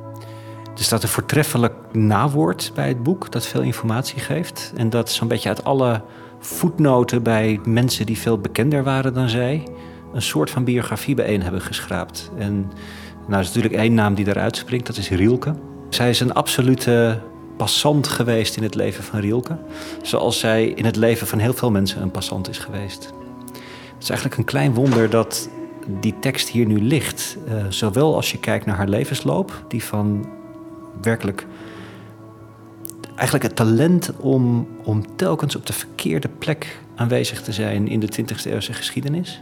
Er 0.75 0.83
staat 0.83 1.03
een 1.03 1.09
voortreffelijk 1.09 1.73
nawoord 1.91 2.71
bij 2.75 2.87
het 2.87 3.03
boek 3.03 3.31
dat 3.31 3.47
veel 3.47 3.61
informatie 3.61 4.19
geeft. 4.19 4.73
En 4.75 4.89
dat 4.89 5.11
zo'n 5.11 5.27
beetje 5.27 5.49
uit 5.49 5.63
alle 5.63 6.01
voetnoten 6.39 7.23
bij 7.23 7.59
mensen 7.65 8.05
die 8.05 8.17
veel 8.17 8.37
bekender 8.37 8.83
waren 8.83 9.13
dan 9.13 9.29
zij... 9.29 9.67
een 10.13 10.21
soort 10.21 10.49
van 10.49 10.63
biografie 10.63 11.15
bijeen 11.15 11.41
hebben 11.41 11.61
geschraapt. 11.61 12.31
En 12.37 12.53
nou, 13.21 13.33
er 13.33 13.39
is 13.39 13.47
natuurlijk 13.47 13.73
één 13.73 13.93
naam 13.93 14.15
die 14.15 14.25
daaruit 14.25 14.57
springt, 14.57 14.87
dat 14.87 14.97
is 14.97 15.09
Rielke. 15.09 15.55
Zij 15.89 16.09
is 16.09 16.19
een 16.19 16.33
absolute 16.33 17.19
passant 17.57 18.07
geweest 18.07 18.57
in 18.57 18.63
het 18.63 18.75
leven 18.75 19.03
van 19.03 19.19
Rielke. 19.19 19.57
Zoals 20.01 20.39
zij 20.39 20.67
in 20.67 20.85
het 20.85 20.95
leven 20.95 21.27
van 21.27 21.39
heel 21.39 21.53
veel 21.53 21.71
mensen 21.71 22.01
een 22.01 22.11
passant 22.11 22.49
is 22.49 22.57
geweest. 22.57 23.13
Het 23.93 24.03
is 24.03 24.09
eigenlijk 24.09 24.39
een 24.39 24.45
klein 24.45 24.73
wonder 24.73 25.09
dat 25.09 25.49
die 25.99 26.19
tekst 26.19 26.49
hier 26.49 26.65
nu 26.65 26.81
ligt. 26.81 27.37
Uh, 27.47 27.65
zowel 27.69 28.15
als 28.15 28.31
je 28.31 28.39
kijkt 28.39 28.65
naar 28.65 28.75
haar 28.75 28.87
levensloop, 28.87 29.65
die 29.67 29.83
van 29.83 30.25
werkelijk 31.01 31.45
eigenlijk 33.15 33.43
het 33.43 33.55
talent 33.55 34.11
om, 34.17 34.67
om 34.83 35.15
telkens 35.15 35.55
op 35.55 35.65
de 35.65 35.73
verkeerde 35.73 36.29
plek 36.39 36.79
aanwezig 36.95 37.41
te 37.41 37.51
zijn 37.51 37.87
in 37.87 37.99
de 37.99 38.09
20e 38.21 38.51
eeuwse 38.51 38.73
geschiedenis. 38.73 39.41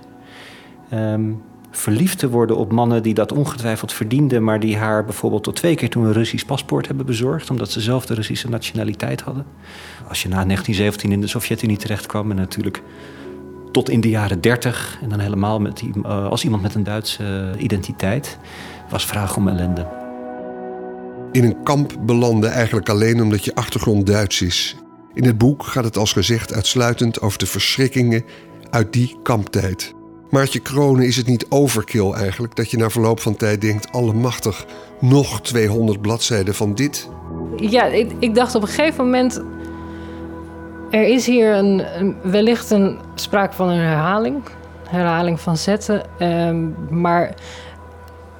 Um, 0.94 1.42
verliefd 1.72 2.20
te 2.20 2.30
worden 2.30 2.58
op 2.58 2.72
mannen 2.72 3.04
die 3.04 3.14
dat 3.14 3.32
ongetwijfeld 3.32 3.94
verdienden, 3.94 4.44
maar 4.44 4.60
die 4.60 4.78
haar 4.78 5.06
bijvoorbeeld 5.06 5.44
tot 5.44 5.56
twee 5.56 5.76
keer 5.76 5.90
toen 5.90 6.06
een 6.06 6.14
Russisch 6.14 6.46
paspoort 6.46 6.88
hebben 6.88 7.06
bezorgd, 7.06 7.50
omdat 7.50 7.72
ze 7.72 7.82
zelf 7.82 8.06
de 8.06 8.14
Russische 8.14 8.50
nationaliteit 8.50 9.22
hadden. 9.22 9.46
Als 10.08 10.22
je 10.22 10.30
na 10.30 10.44
1917 10.46 11.12
in 11.12 11.22
de 11.22 11.28
Sovjet-Unie 11.28 11.78
terecht 11.78 12.06
kwam 12.06 12.30
en 12.30 12.36
natuurlijk 12.36 12.82
tot 13.72 13.90
in 13.90 14.02
de 14.02 14.10
jaren 14.10 14.42
30 14.42 15.00
en 15.02 15.10
dan 15.10 15.20
helemaal 15.20 15.60
met, 15.60 15.82
uh, 15.82 16.28
als 16.28 16.44
iemand 16.44 16.62
met 16.62 16.76
een 16.76 16.84
Duitse 16.84 17.52
identiteit, 17.58 18.38
was 18.90 19.06
vraag 19.06 19.38
om 19.38 19.48
ellende 19.48 19.99
in 21.32 21.44
een 21.44 21.64
kamp 21.64 21.98
belanden 22.00 22.52
eigenlijk 22.52 22.90
alleen 22.90 23.22
omdat 23.22 23.46
je 23.46 23.56
achtergrond 23.56 24.06
Duits 24.06 24.42
is. 24.42 24.76
In 25.14 25.26
het 25.26 25.38
boek 25.38 25.64
gaat 25.64 25.84
het 25.84 25.98
als 25.98 26.14
gezegd 26.14 26.54
uitsluitend 26.54 27.22
over 27.22 27.40
de 27.40 27.46
verschrikkingen 27.46 28.24
uit 28.70 28.94
die 28.94 29.18
kamptijd. 29.24 29.94
Maartje 30.30 30.60
Kronen 30.60 31.06
is 31.06 31.16
het 31.16 31.28
niet 31.28 31.46
overkill 31.50 32.12
eigenlijk 32.12 32.56
dat 32.56 32.72
je 32.72 32.78
na 32.78 32.90
verloop 32.90 33.20
van 33.20 33.36
tijd 33.36 33.62
denkt: 33.62 33.92
allemachtig, 33.92 34.66
nog 35.00 35.42
200 35.42 36.02
bladzijden 36.02 36.56
van 36.56 36.74
dit? 36.74 37.10
Ja, 37.56 37.86
ik, 37.86 38.12
ik 38.20 38.36
dacht 38.36 38.56
op 38.56 38.62
een 38.62 38.68
gegeven 38.68 39.04
moment. 39.04 39.44
Er 40.92 41.08
is 41.08 41.26
hier 41.26 41.56
een, 41.56 41.84
wellicht 42.24 42.70
een 42.70 43.00
sprake 43.16 43.56
van 43.56 43.70
een 43.70 43.80
herhaling, 43.80 44.42
herhaling 44.90 45.40
van 45.40 45.58
zetten. 45.58 46.04
Um, 46.20 46.76
maar 46.90 47.34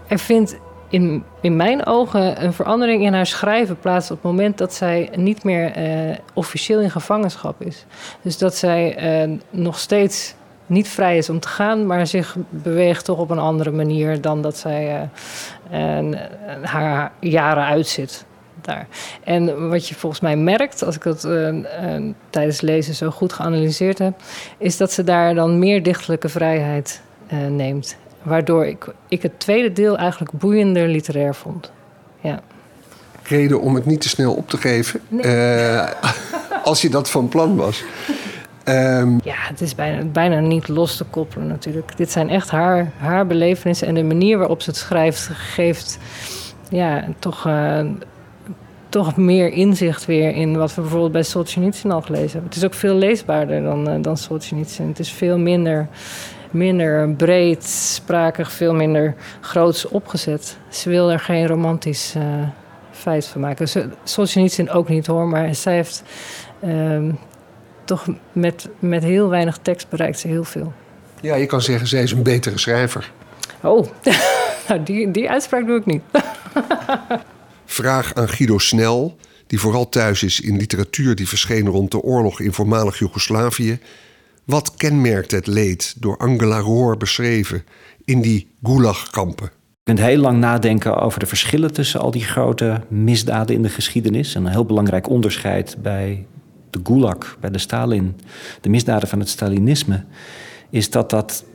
er 0.08 0.20
vindt 0.20 0.58
in, 0.90 1.24
in 1.42 1.56
mijn 1.56 1.86
ogen 1.86 2.44
een 2.44 2.54
verandering 2.54 3.04
in 3.04 3.14
haar 3.14 3.26
schrijven 3.26 3.80
plaats 3.80 4.12
op 4.12 4.18
het 4.18 4.32
moment 4.32 4.58
dat 4.58 4.74
zij 4.74 5.10
niet 5.16 5.44
meer 5.44 5.78
uh, 5.78 6.16
officieel 6.34 6.80
in 6.80 6.92
gevangenschap 6.92 7.62
is. 7.62 7.86
Dus 8.22 8.38
dat 8.38 8.56
zij 8.56 9.24
uh, 9.28 9.38
nog 9.50 9.80
steeds 9.80 10.36
niet 10.66 10.88
vrij 10.88 11.18
is 11.18 11.30
om 11.30 11.40
te 11.40 11.48
gaan, 11.48 11.86
maar 11.86 12.08
zich 12.08 12.36
beweegt 12.50 13.06
toch 13.06 13.20
op 13.20 13.30
een 13.30 13.40
andere 13.40 13.72
manier 13.72 14.22
dan 14.22 14.42
dat 14.42 14.58
zij 14.58 15.10
uh, 15.72 16.16
haar 16.62 17.12
jaren 17.20 17.64
uitzit. 17.64 18.26
daar. 18.62 18.88
En 19.24 19.70
wat 19.70 19.88
je 19.88 19.96
volgens 19.96 20.22
mij 20.22 20.38
merkt, 20.38 20.84
als 20.84 20.96
ik 20.96 21.04
dat 21.04 21.28
tijdens 22.30 22.62
lezen 22.62 22.96
zo 22.96 23.10
goed 23.10 23.34
geanalyseerd 23.34 23.98
heb, 23.98 24.14
is 24.58 24.78
dat 24.78 24.92
ze 24.92 25.04
daar 25.04 25.36
dan 25.36 25.60
meer 25.60 25.84
dichtelijke 25.84 26.30
vrijheid 26.30 27.02
neemt. 27.50 27.98
Waardoor 28.22 28.66
ik, 28.66 28.94
ik 29.08 29.22
het 29.22 29.40
tweede 29.40 29.72
deel 29.72 29.98
eigenlijk 29.98 30.32
boeiender 30.32 30.88
literair 30.88 31.36
vond. 31.36 31.72
Ja. 32.22 32.40
Reden 33.24 33.62
om 33.62 33.76
het 33.76 33.86
niet 33.86 34.02
te 34.02 34.10
snel 34.10 34.34
op 34.34 34.50
te 34.50 34.58
geven, 34.58 35.02
nee. 35.08 35.22
als 36.64 36.82
je 36.82 36.90
dat 36.90 37.10
van 37.10 37.30
plan 37.30 37.56
was. 37.56 37.84
Um... 38.66 39.20
Ja, 39.24 39.36
het 39.36 39.62
is 39.62 39.76
bijna, 39.76 40.04
bijna 40.04 40.40
niet 40.40 40.68
los 40.68 40.98
te 40.98 41.04
koppelen 41.04 41.48
natuurlijk. 41.48 41.98
Dit 41.98 42.12
zijn 42.12 42.30
echt 42.30 42.50
haar, 42.50 42.92
haar 42.98 43.28
belevenissen 43.28 43.88
en 43.88 43.94
de 43.94 44.04
manier 44.04 44.38
waarop 44.38 44.62
ze 44.62 44.70
het 44.70 44.80
schrijft 44.80 45.30
geeft 45.34 46.00
ja, 46.70 47.08
toch, 47.20 47.48
uh, 47.48 47.86
toch 48.90 49.18
meer 49.18 49.52
inzicht 49.52 50.06
weer 50.06 50.36
in 50.36 50.58
wat 50.58 50.76
we 50.76 50.82
bijvoorbeeld 50.82 51.12
bij 51.12 51.24
Solzhenitsyn 51.24 51.92
al 51.92 52.02
gelezen 52.02 52.32
hebben. 52.32 52.50
Het 52.50 52.56
is 52.56 52.66
ook 52.66 52.74
veel 52.74 52.96
leesbaarder 52.96 53.64
dan, 53.64 53.90
uh, 53.90 54.02
dan 54.02 54.18
Solzhenitsyn. 54.18 54.88
Het 54.88 55.00
is 55.00 55.12
veel 55.12 55.38
minder, 55.38 55.88
minder 56.52 57.10
breed, 57.10 57.64
sprakig, 57.64 58.52
veel 58.52 58.74
minder 58.74 59.16
groots 59.42 59.86
opgezet. 59.86 60.58
Ze 60.70 60.90
wil 60.90 61.12
er 61.12 61.20
geen 61.20 61.48
romantisch 61.48 62.14
uh, 62.18 62.24
feit 62.92 63.26
van 63.26 63.42
maken. 63.42 63.92
Solzhenitsyn 64.04 64.70
ook 64.70 64.90
niet 64.90 65.08
hoor, 65.08 65.28
maar 65.28 65.56
zij 65.56 65.74
heeft 65.74 66.04
ehm, 66.60 67.12
toch 67.86 68.08
met, 68.32 68.68
met 68.80 69.04
heel 69.04 69.30
weinig 69.30 69.58
tekst 69.62 69.90
bereikt 69.90 70.20
ze 70.20 70.28
heel 70.28 70.44
veel. 70.44 70.74
Ja, 71.22 71.36
je 71.36 71.46
kan 71.46 71.62
zeggen, 71.62 71.88
zij 71.88 72.04
is 72.04 72.12
een 72.12 72.24
betere 72.24 72.58
schrijver. 72.58 73.12
Oh, 73.62 73.88
nou, 74.68 74.84
die, 74.84 75.12
die 75.12 75.30
uitspraak 75.30 75.66
doe 75.66 75.78
ik 75.78 75.86
niet. 75.86 76.02
Vraag 77.66 78.14
aan 78.14 78.30
Guido 78.30 78.58
Snel, 78.58 79.18
die 79.48 79.60
vooral 79.60 79.90
thuis 79.90 80.24
is 80.24 80.40
in 80.40 80.58
literatuur 80.58 81.16
die 81.16 81.28
verscheen 81.28 81.68
rond 81.68 81.92
de 81.92 82.02
oorlog 82.02 82.40
in 82.40 82.54
voormalig 82.54 83.00
Joegoslavië. 83.00 83.80
Wat 84.50 84.76
kenmerkt 84.76 85.32
het 85.32 85.48
leed 85.48 85.96
door 86.02 86.18
Angela 86.18 86.60
Roor 86.60 86.98
beschreven 86.98 87.64
in 88.06 88.22
die 88.22 88.56
gulagkampen? 88.64 89.50
Je 89.68 89.84
kunt 89.84 90.00
heel 90.00 90.18
lang 90.18 90.40
nadenken 90.40 90.98
over 90.98 91.20
de 91.20 91.26
verschillen 91.26 91.74
tussen 91.74 92.00
al 92.00 92.12
die 92.12 92.24
grote 92.24 92.82
misdaden 92.88 93.56
in 93.56 93.62
de 93.62 93.70
geschiedenis. 93.70 94.36
En 94.36 94.46
een 94.46 94.52
heel 94.52 94.66
belangrijk 94.66 95.10
onderscheid 95.10 95.78
bij 95.82 96.26
de 96.70 96.80
Gulag, 96.84 97.38
bij 97.40 97.50
de 97.50 97.58
Stalin, 97.58 98.16
de 98.62 98.70
misdaden 98.70 99.08
van 99.08 99.20
het 99.20 99.30
Stalinisme, 99.30 100.06
is 100.70 100.90
dat 100.90 101.10
dat 101.10 101.46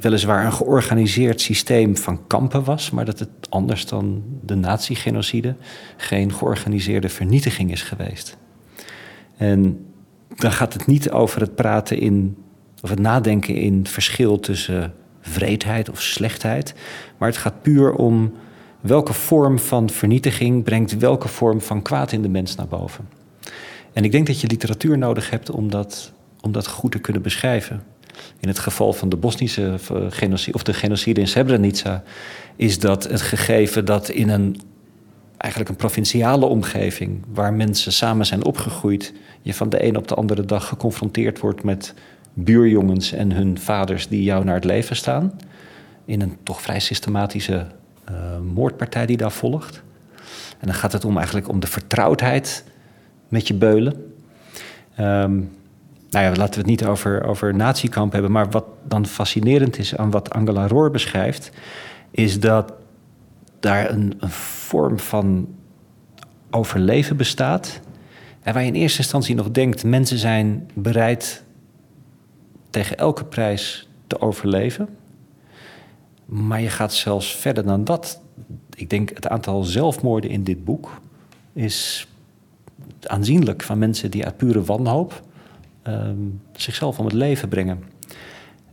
weliswaar 0.00 0.44
een 0.44 0.52
georganiseerd 0.52 1.40
systeem 1.40 1.96
van 1.96 2.26
kampen 2.26 2.64
was, 2.64 2.90
maar 2.90 3.04
dat 3.04 3.18
het 3.18 3.30
anders 3.48 3.86
dan 3.86 4.22
de 4.44 4.54
nazi-genocide 4.54 5.56
geen 5.96 6.32
georganiseerde 6.32 7.08
vernietiging 7.08 7.70
is 7.70 7.82
geweest. 7.82 8.36
En 9.36 9.86
dan 10.36 10.52
gaat 10.52 10.72
het 10.72 10.86
niet 10.86 11.10
over 11.10 11.40
het 11.40 11.54
praten 11.54 11.98
in, 11.98 12.36
of 12.82 12.90
het 12.90 12.98
nadenken 12.98 13.54
in 13.54 13.86
verschil 13.86 14.40
tussen 14.40 14.94
vreedheid 15.20 15.90
of 15.90 16.02
slechtheid, 16.02 16.74
maar 17.18 17.28
het 17.28 17.38
gaat 17.38 17.62
puur 17.62 17.92
om 17.92 18.32
welke 18.80 19.12
vorm 19.12 19.58
van 19.58 19.90
vernietiging 19.90 20.64
brengt 20.64 20.98
welke 20.98 21.28
vorm 21.28 21.60
van 21.60 21.82
kwaad 21.82 22.12
in 22.12 22.22
de 22.22 22.28
mens 22.28 22.54
naar 22.54 22.68
boven. 22.68 23.08
En 23.92 24.04
ik 24.04 24.12
denk 24.12 24.26
dat 24.26 24.40
je 24.40 24.46
literatuur 24.46 24.98
nodig 24.98 25.30
hebt 25.30 25.50
om 25.50 25.70
dat, 25.70 26.12
om 26.40 26.52
dat 26.52 26.66
goed 26.66 26.92
te 26.92 26.98
kunnen 26.98 27.22
beschrijven. 27.22 27.82
In 28.40 28.48
het 28.48 28.58
geval 28.58 28.92
van 28.92 29.08
de 29.08 29.16
Bosnische 29.16 29.78
eh, 29.90 29.96
genocide, 30.08 30.56
of 30.56 30.62
de 30.62 30.74
genocide 30.74 31.20
in 31.20 31.28
Srebrenica, 31.28 32.02
is 32.56 32.78
dat 32.78 33.08
het 33.08 33.20
gegeven 33.20 33.84
dat 33.84 34.08
in 34.08 34.28
een 34.28 34.60
eigenlijk 35.42 35.68
een 35.68 35.76
provinciale 35.76 36.46
omgeving, 36.46 37.24
waar 37.32 37.52
mensen 37.52 37.92
samen 37.92 38.26
zijn 38.26 38.44
opgegroeid, 38.44 39.12
je 39.40 39.54
van 39.54 39.68
de 39.68 39.84
een 39.84 39.96
op 39.96 40.08
de 40.08 40.14
andere 40.14 40.44
dag 40.44 40.68
geconfronteerd 40.68 41.40
wordt 41.40 41.62
met 41.62 41.94
buurjongens 42.34 43.12
en 43.12 43.32
hun 43.32 43.58
vaders 43.58 44.08
die 44.08 44.22
jou 44.22 44.44
naar 44.44 44.54
het 44.54 44.64
leven 44.64 44.96
staan. 44.96 45.32
In 46.04 46.20
een 46.20 46.36
toch 46.42 46.62
vrij 46.62 46.80
systematische 46.80 47.66
uh, 48.10 48.14
moordpartij 48.52 49.06
die 49.06 49.16
daar 49.16 49.32
volgt. 49.32 49.82
En 50.58 50.66
dan 50.66 50.74
gaat 50.74 50.92
het 50.92 51.04
om 51.04 51.16
eigenlijk 51.16 51.48
om 51.48 51.60
de 51.60 51.66
vertrouwdheid 51.66 52.64
met 53.28 53.48
je 53.48 53.54
beulen. 53.54 53.92
Um, 55.00 55.50
nou 56.10 56.24
ja, 56.24 56.32
laten 56.34 56.54
we 56.54 56.58
het 56.58 56.66
niet 56.66 56.84
over, 56.84 57.24
over 57.24 57.54
natiekamp 57.54 58.12
hebben. 58.12 58.32
Maar 58.32 58.50
wat 58.50 58.64
dan 58.84 59.06
fascinerend 59.06 59.78
is 59.78 59.96
aan 59.96 60.10
wat 60.10 60.30
Angela 60.30 60.66
Roor 60.66 60.90
beschrijft, 60.90 61.50
is 62.10 62.40
dat 62.40 62.72
daar 63.62 63.90
een, 63.90 64.14
een 64.18 64.30
vorm 64.30 64.98
van 64.98 65.54
overleven 66.50 67.16
bestaat. 67.16 67.80
En 68.42 68.54
waar 68.54 68.62
je 68.62 68.68
in 68.68 68.74
eerste 68.74 68.98
instantie 68.98 69.34
nog 69.34 69.50
denkt: 69.50 69.84
mensen 69.84 70.18
zijn 70.18 70.70
bereid 70.74 71.44
tegen 72.70 72.96
elke 72.96 73.24
prijs 73.24 73.88
te 74.06 74.20
overleven. 74.20 74.88
Maar 76.24 76.60
je 76.60 76.70
gaat 76.70 76.94
zelfs 76.94 77.36
verder 77.36 77.64
dan 77.64 77.84
dat. 77.84 78.20
Ik 78.74 78.90
denk 78.90 79.08
het 79.08 79.28
aantal 79.28 79.62
zelfmoorden 79.62 80.30
in 80.30 80.44
dit 80.44 80.64
boek 80.64 81.00
is 81.52 82.06
aanzienlijk 83.02 83.62
van 83.62 83.78
mensen 83.78 84.10
die 84.10 84.24
uit 84.24 84.36
pure 84.36 84.62
wanhoop 84.62 85.22
Ehm, 85.82 86.16
zichzelf 86.52 86.98
om 86.98 87.04
het 87.04 87.14
leven 87.14 87.48
brengen. 87.48 87.84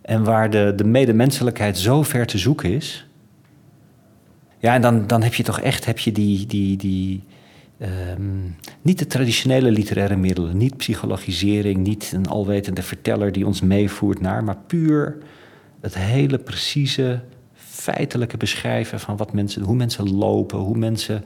En 0.01 0.23
waar 0.23 0.49
de, 0.49 0.73
de 0.75 0.83
medemenselijkheid 0.83 1.77
zo 1.77 2.03
ver 2.03 2.25
te 2.25 2.37
zoeken 2.37 2.73
is. 2.73 3.07
Ja, 4.59 4.73
en 4.73 4.81
dan, 4.81 5.07
dan 5.07 5.23
heb 5.23 5.33
je 5.33 5.43
toch 5.43 5.59
echt 5.59 5.85
heb 5.85 5.99
je 5.99 6.11
die, 6.11 6.45
die, 6.45 6.77
die, 6.77 7.23
ehm, 7.77 8.21
niet 8.81 8.99
de 8.99 9.07
traditionele 9.07 9.71
literaire 9.71 10.15
middelen, 10.15 10.57
niet 10.57 10.77
psychologisering, 10.77 11.77
niet 11.77 12.11
een 12.15 12.27
alwetende 12.27 12.81
verteller 12.81 13.31
die 13.31 13.45
ons 13.45 13.61
meevoert 13.61 14.21
naar, 14.21 14.43
maar 14.43 14.57
puur 14.67 15.17
het 15.81 15.95
hele 15.95 16.37
precieze, 16.37 17.19
feitelijke 17.53 18.37
beschrijven 18.37 18.99
van 18.99 19.17
wat 19.17 19.33
mensen, 19.33 19.61
hoe 19.61 19.75
mensen 19.75 20.15
lopen, 20.15 20.57
hoe 20.57 20.77
mensen 20.77 21.23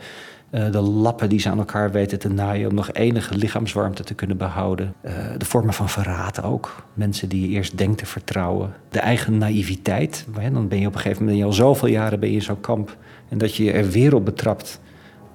uh, 0.53 0.71
de 0.71 0.81
lappen 0.81 1.29
die 1.29 1.39
ze 1.39 1.49
aan 1.49 1.57
elkaar 1.57 1.91
weten 1.91 2.19
te 2.19 2.29
naaien 2.29 2.69
om 2.69 2.75
nog 2.75 2.91
enige 2.91 3.37
lichaamswarmte 3.37 4.03
te 4.03 4.13
kunnen 4.13 4.37
behouden. 4.37 4.93
Uh, 5.05 5.11
de 5.37 5.45
vormen 5.45 5.73
van 5.73 5.89
verraad 5.89 6.43
ook. 6.43 6.85
Mensen 6.93 7.29
die 7.29 7.41
je 7.41 7.47
eerst 7.47 7.77
denkt 7.77 7.97
te 7.97 8.05
vertrouwen. 8.05 8.73
De 8.89 8.99
eigen 8.99 9.37
naïviteit. 9.37 10.25
dan 10.53 10.67
ben 10.67 10.79
je 10.79 10.87
op 10.87 10.93
een 10.93 10.99
gegeven 10.99 11.25
moment, 11.25 11.43
al 11.43 11.53
zoveel 11.53 11.87
jaren 11.87 12.19
ben 12.19 12.29
je 12.29 12.35
in 12.35 12.41
zo'n 12.41 12.61
kamp. 12.61 12.97
En 13.32 13.38
dat 13.38 13.54
je 13.54 13.72
er 13.72 13.88
weer 13.88 14.14
op 14.14 14.24
betrapt. 14.24 14.80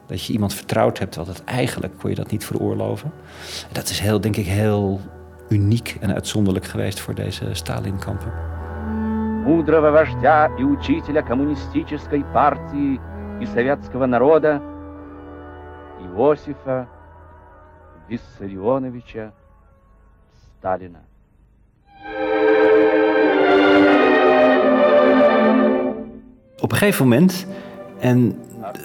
Dat 0.05 0.25
je 0.25 0.33
iemand 0.33 0.53
vertrouwd 0.53 0.99
hebt, 0.99 1.15
wat 1.15 1.27
het 1.27 1.43
eigenlijk 1.43 1.93
kon 1.99 2.09
je 2.09 2.15
dat 2.15 2.31
niet 2.31 2.45
veroorloven. 2.45 3.11
Dat 3.71 3.89
is 3.89 3.99
heel, 3.99 4.21
denk 4.21 4.35
ik, 4.35 4.45
heel 4.45 5.01
uniek 5.49 5.97
en 5.99 6.13
uitzonderlijk 6.13 6.65
geweest 6.65 6.99
voor 6.99 7.15
deze 7.15 7.49
Stalin-kampen. 7.51 8.31
Мудрого 9.45 9.91
вождя 9.91 10.49
и 10.57 10.63
учителя 10.63 11.21
коммунистической 11.21 12.23
партии 12.33 12.99
и 13.41 13.45
советского 13.45 14.05
народа 14.05 14.61
Иосифа 15.99 16.87
Виссарионовича 18.07 19.33
Сталина. 20.59 21.03
Op 26.59 26.71
een 26.71 26.77
gegeven 26.77 27.07
moment, 27.07 27.47
en 28.00 28.40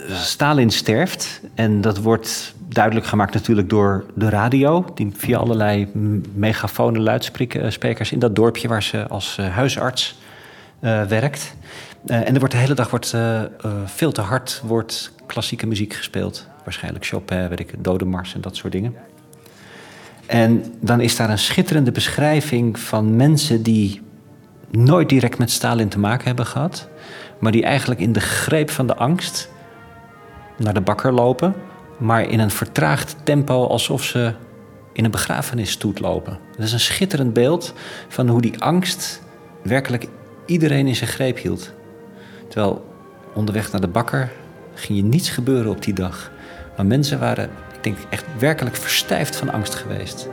Stalin 0.10 0.70
sterft, 0.70 1.42
en 1.56 1.82
dat 1.82 1.98
wordt 1.98 2.54
duidelijk 2.68 3.06
gemaakt 3.06 3.34
natuurlijk 3.34 3.70
door 3.70 4.06
de 4.16 4.30
radio, 4.30 4.86
die 4.96 5.12
via 5.16 5.38
allerlei 5.38 5.88
megafone 6.34 7.00
luidsprekers 7.00 8.12
in 8.12 8.20
dat 8.20 8.36
dorpje 8.36 8.68
waar 8.68 8.84
ze 8.84 9.08
als 9.08 9.38
eh, 9.38 9.48
huisarts 9.48 10.22
werkt. 11.08 11.56
En 12.06 12.34
er 12.34 12.40
wordt 12.40 12.54
de 12.54 12.60
hele 12.60 12.74
dag 12.74 12.90
wordt, 12.90 13.16
veel 13.86 14.12
te 14.12 14.22
hard 14.22 14.62
wordt 14.66 15.12
klassieke 15.26 15.68
muziek 15.68 15.94
gespeeld. 15.94 16.48
Waarschijnlijk 16.64 17.06
Chopin, 17.06 17.48
weet 17.48 17.60
ik, 17.60 17.74
Dode 17.78 18.06
Mars 18.06 18.34
en 18.34 18.42
dat 18.42 18.56
soort 18.56 18.72
dingen. 18.72 18.96
En 20.26 20.74
dan 20.80 21.02
is 21.02 21.16
daar 21.16 21.30
een 21.30 21.38
schitterende 21.38 21.92
beschrijving 21.92 22.80
van 22.80 23.16
mensen 23.16 23.64
die 23.64 24.02
nooit 24.78 25.10
direct 25.10 25.38
met 25.38 25.52
Stalin 25.52 25.90
te 25.90 26.00
maken 26.00 26.26
hebben 26.26 26.46
gehad, 26.46 26.88
maar 27.40 27.52
die 27.52 27.64
eigenlijk 27.64 28.02
in 28.02 28.14
de 28.14 28.20
greep 28.20 28.70
van 28.70 28.88
de 28.88 28.96
angst 28.96 29.50
naar 30.58 30.74
de 30.74 30.82
bakker 30.82 31.14
lopen, 31.14 31.56
maar 31.98 32.30
in 32.30 32.40
een 32.40 32.52
vertraagd 32.52 33.16
tempo 33.24 33.68
alsof 33.68 34.04
ze 34.04 34.34
in 34.94 35.06
een 35.06 35.12
begrafenisstoet 35.12 36.00
lopen. 36.00 36.38
Dat 36.56 36.66
is 36.66 36.74
een 36.74 36.80
schitterend 36.80 37.34
beeld 37.34 37.74
van 38.08 38.28
hoe 38.28 38.42
die 38.42 38.60
angst 38.60 39.22
werkelijk 39.62 40.08
iedereen 40.46 40.88
in 40.88 40.96
zijn 40.96 41.10
greep 41.10 41.38
hield. 41.38 41.74
Terwijl 42.48 42.86
onderweg 43.34 43.72
naar 43.72 43.82
de 43.82 43.88
bakker 43.88 44.32
ging 44.74 44.98
je 44.98 45.04
niets 45.04 45.30
gebeuren 45.30 45.72
op 45.72 45.84
die 45.84 45.94
dag. 45.94 46.32
Maar 46.76 46.86
mensen 46.86 47.20
waren, 47.20 47.50
ik 47.74 47.84
denk, 47.84 47.98
echt 48.10 48.26
werkelijk 48.40 48.76
verstijfd 48.76 49.36
van 49.36 49.52
angst 49.52 49.76
geweest. 49.76 50.30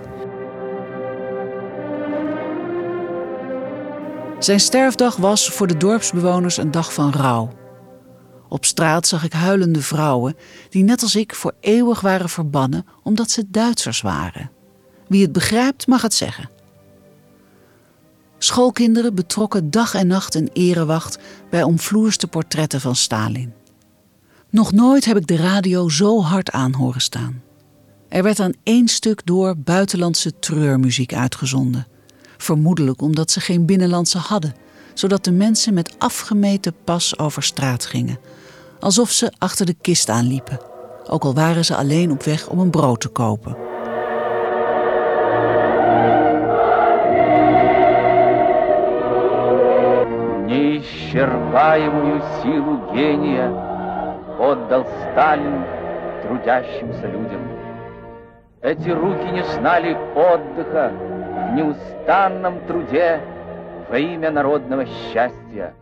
Zijn 4.41 4.61
sterfdag 4.61 5.17
was 5.17 5.49
voor 5.49 5.67
de 5.67 5.77
dorpsbewoners 5.77 6.57
een 6.57 6.71
dag 6.71 6.95
van 6.95 7.13
rouw. 7.13 7.51
Op 8.49 8.65
straat 8.65 9.07
zag 9.07 9.25
ik 9.25 9.33
huilende 9.33 9.83
vrouwen 9.83 10.37
die 10.69 10.85
net 10.85 11.03
als 11.03 11.15
ik 11.15 11.35
voor 11.35 11.55
eeuwig 11.61 12.01
waren 12.01 12.29
verbannen 12.29 12.87
omdat 13.03 13.31
ze 13.31 13.45
Duitsers 13.51 14.01
waren. 14.01 14.51
Wie 15.09 15.23
het 15.23 15.33
begrijpt 15.33 15.87
mag 15.87 16.03
het 16.03 16.15
zeggen. 16.15 16.51
Schoolkinderen 18.39 19.15
betrokken 19.15 19.71
dag 19.71 19.95
en 19.95 20.07
nacht 20.07 20.35
een 20.35 20.51
erewacht 20.53 21.19
bij 21.51 21.63
omvloerste 21.63 22.27
portretten 22.27 22.81
van 22.81 22.97
Stalin. 22.97 23.53
Nog 24.51 24.73
nooit 24.73 25.05
heb 25.05 25.17
ik 25.17 25.27
de 25.27 25.37
radio 25.37 25.89
zo 25.89 26.23
hard 26.23 26.51
aan 26.51 26.73
horen 26.73 27.01
staan. 27.01 27.43
Er 28.09 28.23
werd 28.23 28.41
aan 28.41 28.55
één 28.63 28.89
stuk 28.89 29.27
door 29.27 29.57
buitenlandse 29.57 30.39
treurmuziek 30.39 31.15
uitgezonden 31.15 31.87
Vermoedelijk 32.40 33.02
omdat 33.02 33.32
ze 33.32 33.40
geen 33.40 33.66
binnenlandse 33.66 34.18
hadden, 34.18 34.56
zodat 34.94 35.24
de 35.24 35.32
mensen 35.32 35.74
met 35.74 35.96
afgemeten 35.98 36.74
pas 36.84 37.20
over 37.20 37.44
straat 37.44 37.86
gingen, 37.86 38.20
alsof 38.80 39.12
ze 39.12 39.34
achter 39.38 39.66
de 39.66 39.76
kist 39.82 40.10
aanliepen, 40.10 40.60
ook 41.08 41.24
al 41.24 41.34
waren 41.34 41.66
ze 41.66 41.76
alleen 41.76 42.12
op 42.12 42.24
weg 42.24 42.48
om 42.48 42.60
een 42.60 42.70
brood 42.70 43.02
te 43.02 43.10
kopen. 43.10 43.56
Неисчерпаемую 50.46 52.22
силу 52.42 52.94
гения 52.94 53.50
отдал 54.40 54.86
Сталин 54.86 55.64
трудящимся 56.24 57.08
людям. 57.08 57.42
Эти 58.62 58.90
руки 58.90 59.26
не 59.32 59.44
знали 59.44 59.96
отдыха 60.16 60.92
в 61.50 61.54
неустанном 61.54 62.66
труде 62.68 63.22
во 63.90 63.98
имя 63.98 64.32
народного 64.32 64.86
счастья. 64.86 65.74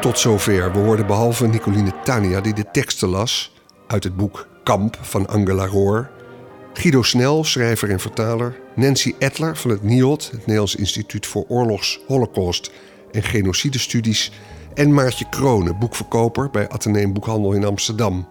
Tot 0.00 0.18
zover. 0.18 0.72
We 0.72 0.78
hoorden 0.78 1.06
behalve 1.06 1.46
Nicoline 1.46 1.92
Tania 2.04 2.40
die 2.40 2.54
de 2.54 2.64
teksten 2.70 3.08
las 3.08 3.52
uit 3.86 4.04
het 4.04 4.16
boek 4.16 4.48
Kamp 4.62 4.96
van 5.00 5.26
Angela 5.26 5.66
Roor. 5.66 6.10
Guido 6.72 7.02
Snel, 7.02 7.44
schrijver 7.44 7.90
en 7.90 8.00
vertaler. 8.00 8.56
Nancy 8.74 9.14
Etler 9.18 9.56
van 9.56 9.70
het 9.70 9.82
NIOD, 9.82 10.30
het 10.30 10.40
Nederlands 10.40 10.74
Instituut 10.74 11.26
voor 11.26 11.44
Oorlogs, 11.48 12.00
Holocaust 12.06 12.70
en 13.12 13.22
Genocidestudies. 13.22 14.32
En 14.74 14.94
Maartje 14.94 15.28
Kronen, 15.28 15.78
boekverkoper 15.78 16.50
bij 16.50 16.68
Atheneum 16.68 17.12
Boekhandel 17.12 17.52
in 17.52 17.64
Amsterdam. 17.64 18.28